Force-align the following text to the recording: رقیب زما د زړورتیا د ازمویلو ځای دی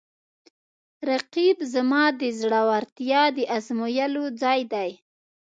رقیب 1.09 1.57
زما 1.73 2.03
د 2.21 2.21
زړورتیا 2.39 3.23
د 3.37 3.39
ازمویلو 3.57 4.23
ځای 4.41 4.61
دی 4.73 4.89